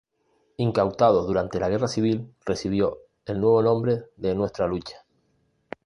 Incautado 0.57 1.23
durante 1.27 1.59
la 1.59 1.69
Guerra 1.69 1.87
Civil, 1.87 2.33
recibió 2.43 3.01
el 3.27 3.39
nuevo 3.39 3.61
nombre 3.61 4.05
de 4.15 4.33
Nuestra 4.33 4.65
Lucha. 4.65 5.05